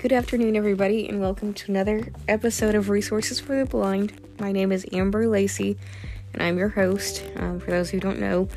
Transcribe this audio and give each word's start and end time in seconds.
Good 0.00 0.14
afternoon, 0.14 0.56
everybody, 0.56 1.06
and 1.10 1.20
welcome 1.20 1.52
to 1.52 1.70
another 1.70 2.10
episode 2.26 2.74
of 2.74 2.88
Resources 2.88 3.38
for 3.38 3.54
the 3.54 3.66
Blind. 3.66 4.18
My 4.40 4.50
name 4.50 4.72
is 4.72 4.86
Amber 4.94 5.28
Lacey, 5.28 5.76
and 6.32 6.42
I'm 6.42 6.56
your 6.56 6.70
host, 6.70 7.22
um, 7.36 7.60
for 7.60 7.70
those 7.70 7.90
who 7.90 8.00
don't 8.00 8.18
know. 8.18 8.48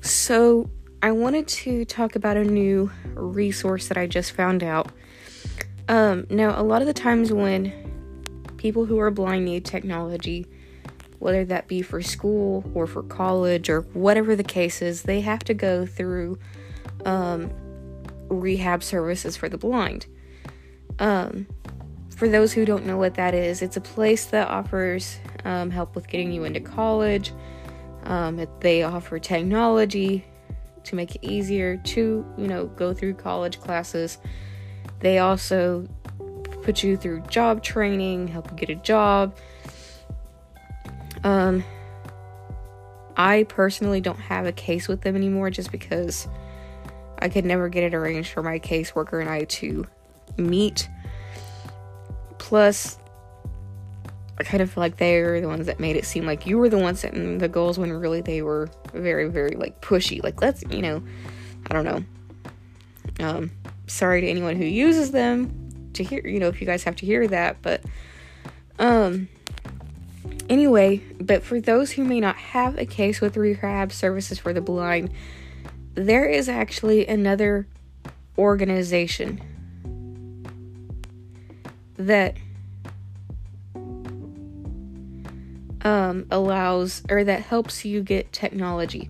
So, 0.00 0.70
I 1.02 1.10
wanted 1.10 1.48
to 1.48 1.84
talk 1.86 2.14
about 2.14 2.36
a 2.36 2.44
new 2.44 2.88
resource 3.14 3.88
that 3.88 3.98
I 3.98 4.06
just 4.06 4.30
found 4.30 4.62
out. 4.62 4.92
Um, 5.88 6.24
now, 6.30 6.56
a 6.56 6.62
lot 6.62 6.82
of 6.82 6.86
the 6.86 6.94
times 6.94 7.32
when 7.32 7.72
people 8.56 8.84
who 8.84 9.00
are 9.00 9.10
blind 9.10 9.44
need 9.44 9.64
technology, 9.64 10.46
whether 11.18 11.44
that 11.46 11.66
be 11.66 11.82
for 11.82 12.00
school 12.00 12.64
or 12.74 12.86
for 12.86 13.02
college 13.02 13.68
or 13.68 13.80
whatever 13.92 14.36
the 14.36 14.44
case 14.44 14.80
is, 14.80 15.02
they 15.02 15.20
have 15.22 15.40
to 15.46 15.52
go 15.52 15.84
through 15.84 16.38
um, 17.04 17.50
rehab 18.28 18.84
services 18.84 19.36
for 19.36 19.48
the 19.48 19.58
blind. 19.58 20.06
Um, 20.98 21.46
for 22.16 22.28
those 22.28 22.52
who 22.52 22.64
don't 22.64 22.86
know 22.86 22.96
what 22.96 23.14
that 23.14 23.34
is, 23.34 23.62
it's 23.62 23.76
a 23.76 23.80
place 23.80 24.26
that 24.26 24.48
offers 24.48 25.18
um, 25.44 25.70
help 25.70 25.94
with 25.94 26.08
getting 26.08 26.32
you 26.32 26.44
into 26.44 26.60
college. 26.60 27.32
Um, 28.04 28.38
it, 28.38 28.60
they 28.60 28.82
offer 28.82 29.18
technology 29.18 30.24
to 30.84 30.94
make 30.94 31.16
it 31.16 31.24
easier 31.24 31.76
to, 31.76 32.24
you 32.38 32.46
know, 32.46 32.66
go 32.66 32.94
through 32.94 33.14
college 33.14 33.60
classes. 33.60 34.18
They 35.00 35.18
also 35.18 35.86
put 36.62 36.82
you 36.82 36.96
through 36.96 37.20
job 37.22 37.62
training, 37.62 38.28
help 38.28 38.50
you 38.50 38.56
get 38.56 38.70
a 38.70 38.76
job. 38.76 39.36
Um, 41.22 41.64
I 43.16 43.44
personally 43.44 44.00
don't 44.00 44.18
have 44.18 44.46
a 44.46 44.52
case 44.52 44.88
with 44.88 45.02
them 45.02 45.16
anymore 45.16 45.50
just 45.50 45.72
because 45.72 46.28
I 47.18 47.28
could 47.28 47.44
never 47.44 47.68
get 47.68 47.84
it 47.84 47.94
arranged 47.94 48.30
for 48.30 48.42
my 48.42 48.58
caseworker 48.58 49.20
and 49.20 49.28
I 49.28 49.44
to 49.44 49.86
meet. 50.36 50.88
Plus, 52.38 52.98
I 54.38 54.44
kind 54.44 54.62
of 54.62 54.70
feel 54.70 54.82
like 54.82 54.98
they're 54.98 55.40
the 55.40 55.48
ones 55.48 55.66
that 55.66 55.80
made 55.80 55.96
it 55.96 56.04
seem 56.04 56.26
like 56.26 56.46
you 56.46 56.58
were 56.58 56.68
the 56.68 56.78
ones 56.78 57.00
setting 57.00 57.38
the 57.38 57.48
goals 57.48 57.78
when 57.78 57.92
really 57.92 58.20
they 58.20 58.42
were 58.42 58.68
very, 58.92 59.28
very 59.28 59.56
like 59.56 59.80
pushy. 59.80 60.22
Like, 60.22 60.42
let's, 60.42 60.62
you 60.70 60.82
know, 60.82 61.02
I 61.70 61.74
don't 61.74 61.84
know. 61.84 62.04
Um, 63.18 63.50
sorry 63.86 64.20
to 64.20 64.26
anyone 64.26 64.56
who 64.56 64.64
uses 64.64 65.10
them 65.10 65.90
to 65.94 66.04
hear, 66.04 66.26
you 66.26 66.38
know, 66.38 66.48
if 66.48 66.60
you 66.60 66.66
guys 66.66 66.84
have 66.84 66.96
to 66.96 67.06
hear 67.06 67.26
that, 67.28 67.62
but, 67.62 67.82
um, 68.78 69.28
anyway, 70.50 70.98
but 71.18 71.42
for 71.42 71.60
those 71.60 71.92
who 71.92 72.04
may 72.04 72.20
not 72.20 72.36
have 72.36 72.76
a 72.78 72.84
case 72.84 73.22
with 73.22 73.38
rehab 73.38 73.90
services 73.90 74.38
for 74.38 74.52
the 74.52 74.60
blind, 74.60 75.10
there 75.94 76.26
is 76.26 76.48
actually 76.48 77.06
another 77.06 77.66
organization 78.36 79.40
that 81.98 82.36
um, 85.82 86.26
allows 86.30 87.02
or 87.08 87.24
that 87.24 87.42
helps 87.42 87.84
you 87.84 88.02
get 88.02 88.32
technology. 88.32 89.08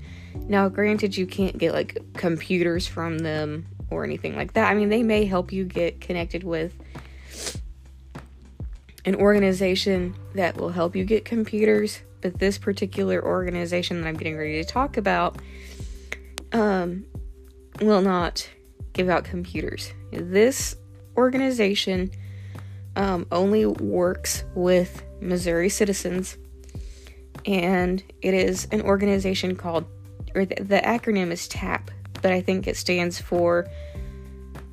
Now, 0.48 0.68
granted, 0.68 1.16
you 1.16 1.26
can't 1.26 1.56
get 1.56 1.72
like 1.72 1.98
computers 2.14 2.86
from 2.86 3.18
them 3.18 3.66
or 3.90 4.04
anything 4.04 4.36
like 4.36 4.52
that. 4.54 4.70
I 4.70 4.74
mean, 4.74 4.88
they 4.88 5.02
may 5.02 5.24
help 5.24 5.52
you 5.52 5.64
get 5.64 6.00
connected 6.00 6.44
with 6.44 6.74
an 9.04 9.14
organization 9.14 10.14
that 10.34 10.56
will 10.56 10.68
help 10.68 10.94
you 10.96 11.04
get 11.04 11.24
computers, 11.24 12.00
but 12.20 12.38
this 12.38 12.58
particular 12.58 13.24
organization 13.24 14.00
that 14.02 14.08
I'm 14.08 14.16
getting 14.16 14.36
ready 14.36 14.62
to 14.62 14.64
talk 14.64 14.96
about 14.96 15.38
um, 16.52 17.06
will 17.80 18.02
not 18.02 18.48
give 18.92 19.08
out 19.08 19.24
computers. 19.24 19.92
This 20.10 20.76
organization 21.16 22.10
um, 22.96 23.26
only 23.30 23.66
works 23.66 24.44
with 24.54 25.02
Missouri 25.20 25.68
citizens, 25.68 26.36
and 27.44 28.02
it 28.22 28.34
is 28.34 28.66
an 28.72 28.82
organization 28.82 29.54
called, 29.54 29.84
or 30.34 30.44
the, 30.44 30.56
the 30.56 30.78
acronym 30.78 31.30
is 31.30 31.46
TAP, 31.46 31.90
but 32.22 32.32
I 32.32 32.40
think 32.40 32.66
it 32.66 32.76
stands 32.76 33.20
for 33.20 33.68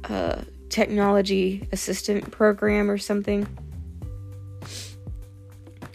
uh, 0.06 0.42
Technology 0.70 1.68
Assistant 1.72 2.32
Program 2.32 2.90
or 2.90 2.98
something. 2.98 3.46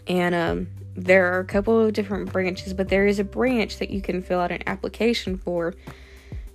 And 0.07 0.35
um, 0.35 0.69
there 0.95 1.33
are 1.33 1.41
a 1.41 1.45
couple 1.45 1.79
of 1.79 1.93
different 1.93 2.33
branches, 2.33 2.75
but 2.75 2.89
there 2.89 3.07
is 3.07 3.19
a 3.19 3.25
branch 3.25 3.79
that 3.79 3.91
you 3.91 4.01
can 4.01 4.23
fill 4.23 4.41
out 4.41 4.53
an 4.53 4.63
application 4.67 5.39
for, 5.39 5.75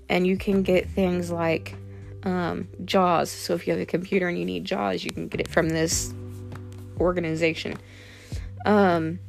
and 0.10 0.26
you 0.26 0.38
can 0.38 0.64
get 0.64 0.88
things 0.90 1.32
like 1.32 1.76
um, 2.24 2.68
JAWS. 2.86 3.30
So 3.30 3.54
if 3.54 3.68
you 3.68 3.74
have 3.74 3.82
a 3.82 3.86
computer 3.86 4.28
and 4.28 4.38
you 4.38 4.46
need 4.46 4.66
JAWS, 4.66 5.04
you 5.04 5.12
can 5.12 5.28
get 5.28 5.40
it 5.40 5.48
from 5.48 5.70
this 5.70 6.14
organization. 7.00 7.78
Um, 8.66 9.20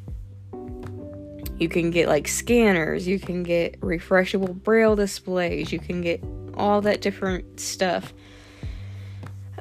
you 1.58 1.68
can 1.68 1.90
get 1.90 2.08
like 2.08 2.28
scanners, 2.28 3.06
you 3.06 3.18
can 3.18 3.42
get 3.42 3.80
refreshable 3.80 4.54
braille 4.54 4.96
displays, 4.96 5.72
you 5.72 5.78
can 5.78 6.00
get 6.00 6.22
all 6.54 6.80
that 6.82 7.00
different 7.00 7.60
stuff. 7.60 8.12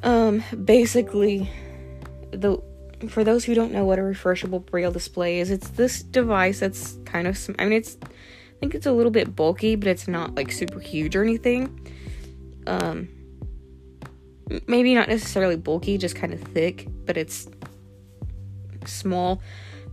Um, 0.02 0.44
basically, 0.64 1.50
the 2.32 2.58
for 3.08 3.24
those 3.24 3.44
who 3.46 3.54
don't 3.54 3.72
know 3.72 3.86
what 3.86 4.00
a 4.00 4.02
refreshable 4.02 4.66
braille 4.66 4.92
display 4.92 5.40
is, 5.40 5.52
it's 5.52 5.70
this 5.70 6.02
device 6.02 6.60
that's 6.60 6.98
kind 7.06 7.28
of 7.28 7.38
I 7.60 7.64
mean 7.66 7.74
it's 7.74 7.98
I 8.02 8.60
think 8.60 8.76
it's 8.76 8.86
a 8.86 8.92
little 8.92 9.12
bit 9.12 9.36
bulky, 9.36 9.76
but 9.76 9.88
it's 9.88 10.08
not 10.08 10.36
like 10.36 10.52
super 10.52 10.80
huge 10.80 11.16
or 11.16 11.24
anything. 11.24 11.80
Um, 12.66 13.10
maybe 14.68 14.94
not 14.94 15.08
necessarily 15.08 15.56
bulky, 15.56 15.98
just 15.98 16.16
kind 16.16 16.34
of 16.34 16.42
thick, 16.42 16.88
but 17.06 17.18
it's 17.18 17.48
small. 18.86 19.42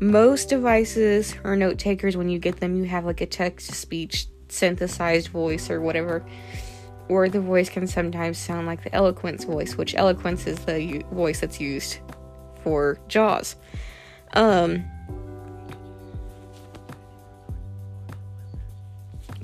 Most 0.01 0.49
devices 0.49 1.35
or 1.45 1.57
note 1.57 1.79
takers, 1.79 2.17
when 2.17 2.29
you 2.29 2.39
get 2.39 2.61
them, 2.61 2.77
you 2.77 2.85
have 2.85 3.05
like 3.05 3.21
a 3.21 3.27
text 3.27 3.71
to 3.71 3.75
speech 3.75 4.27
synthesized 4.49 5.29
voice 5.29 5.71
or 5.71 5.81
whatever, 5.81 6.25
or 7.09 7.29
the 7.29 7.41
voice 7.41 7.69
can 7.69 7.87
sometimes 7.87 8.39
sound 8.39 8.67
like 8.67 8.83
the 8.83 8.95
eloquence 8.95 9.45
voice, 9.45 9.77
which 9.77 9.95
eloquence 9.95 10.47
is 10.47 10.59
the 10.61 10.83
u- 10.83 11.05
voice 11.13 11.41
that's 11.41 11.61
used 11.61 11.99
for 12.63 12.99
Jaws. 13.09 13.57
Um, 14.33 14.85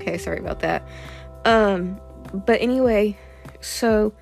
okay, 0.00 0.18
sorry 0.18 0.38
about 0.38 0.60
that. 0.60 0.86
Um, 1.44 2.00
but 2.32 2.60
anyway, 2.60 3.16
so 3.60 4.12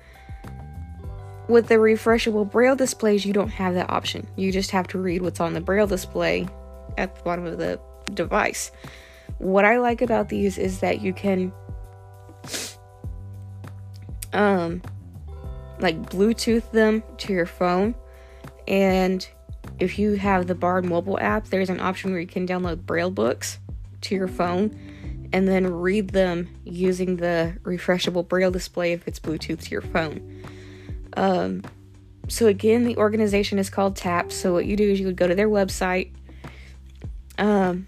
with 1.47 1.67
the 1.67 1.75
refreshable 1.75 2.49
braille 2.49 2.75
displays, 2.75 3.25
you 3.25 3.33
don't 3.33 3.49
have 3.49 3.73
that 3.75 3.89
option. 3.89 4.27
You 4.35 4.51
just 4.51 4.71
have 4.71 4.87
to 4.89 4.99
read 4.99 5.21
what's 5.21 5.39
on 5.39 5.53
the 5.53 5.61
braille 5.61 5.87
display 5.87 6.47
at 6.97 7.15
the 7.15 7.23
bottom 7.23 7.45
of 7.45 7.57
the 7.57 7.79
device. 8.13 8.71
What 9.37 9.65
I 9.65 9.77
like 9.77 10.01
about 10.01 10.29
these 10.29 10.57
is 10.57 10.79
that 10.79 11.01
you 11.01 11.13
can 11.13 11.51
um 14.33 14.81
like 15.79 16.09
Bluetooth 16.09 16.69
them 16.71 17.03
to 17.17 17.33
your 17.33 17.45
phone 17.45 17.95
and 18.67 19.27
if 19.79 19.99
you 19.99 20.13
have 20.13 20.47
the 20.47 20.55
Bard 20.55 20.85
mobile 20.85 21.19
app, 21.19 21.47
there's 21.47 21.69
an 21.69 21.79
option 21.79 22.11
where 22.11 22.19
you 22.19 22.27
can 22.27 22.47
download 22.47 22.85
braille 22.85 23.11
books 23.11 23.59
to 24.01 24.15
your 24.15 24.27
phone 24.27 24.77
and 25.33 25.47
then 25.47 25.67
read 25.67 26.09
them 26.11 26.47
using 26.63 27.17
the 27.17 27.57
refreshable 27.63 28.27
braille 28.27 28.51
display 28.51 28.93
if 28.93 29.07
it's 29.07 29.19
Bluetooth 29.19 29.61
to 29.63 29.71
your 29.71 29.81
phone. 29.81 30.34
Um, 31.15 31.63
so 32.27 32.47
again, 32.47 32.83
the 32.83 32.97
organization 32.97 33.59
is 33.59 33.69
called 33.69 33.95
TAP. 33.95 34.31
So 34.31 34.53
what 34.53 34.65
you 34.65 34.75
do 34.75 34.89
is 34.89 34.99
you 34.99 35.05
would 35.05 35.15
go 35.15 35.27
to 35.27 35.35
their 35.35 35.49
website, 35.49 36.11
um, 37.37 37.87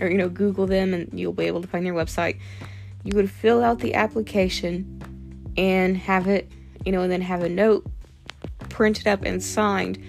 or 0.00 0.08
you 0.08 0.18
know, 0.18 0.28
Google 0.28 0.66
them, 0.66 0.92
and 0.94 1.08
you'll 1.18 1.32
be 1.32 1.44
able 1.44 1.62
to 1.62 1.68
find 1.68 1.86
their 1.86 1.94
website. 1.94 2.38
You 3.04 3.16
would 3.16 3.30
fill 3.30 3.62
out 3.62 3.78
the 3.78 3.94
application 3.94 5.00
and 5.56 5.96
have 5.96 6.28
it, 6.28 6.50
you 6.84 6.92
know, 6.92 7.02
and 7.02 7.12
then 7.12 7.20
have 7.22 7.42
a 7.42 7.48
note 7.48 7.86
printed 8.68 9.06
up 9.06 9.22
and 9.24 9.42
signed 9.42 10.02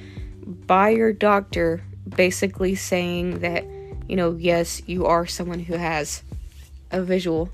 by 0.46 0.90
your 0.90 1.14
doctor, 1.14 1.84
basically 2.16 2.76
saying 2.76 3.40
that, 3.40 3.66
you 4.08 4.16
know, 4.16 4.36
yes, 4.40 4.82
you 4.86 5.06
are 5.06 5.26
someone 5.26 5.60
who 5.60 5.76
has 5.76 6.24
a 6.92 7.02
visual 7.02 7.50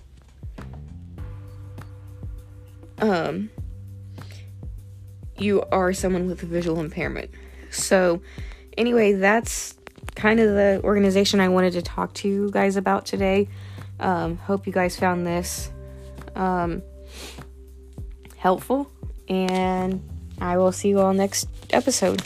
um 3.00 3.50
you 5.40 5.64
are 5.72 5.94
someone 5.94 6.28
with 6.28 6.44
a 6.44 6.46
visual 6.46 6.80
impairment. 6.80 7.32
So, 7.72 8.22
anyway, 8.78 9.14
that's 9.14 9.76
kind 10.16 10.40
of 10.40 10.50
the 10.50 10.82
organization 10.84 11.40
I 11.40 11.50
wanted 11.50 11.74
to 11.74 11.82
talk 11.82 12.14
to 12.16 12.28
you 12.28 12.52
guys 12.52 12.76
about 12.76 13.06
today. 13.06 13.48
Um, 14.00 14.38
hope 14.38 14.68
you 14.68 14.74
guys 14.74 14.98
found 14.98 15.26
this 15.26 15.72
um, 16.36 16.82
helpful, 18.38 18.92
and 19.28 20.02
I 20.40 20.58
will 20.58 20.72
see 20.72 20.90
you 20.90 21.00
all 21.00 21.14
next 21.14 21.48
episode. 21.72 22.22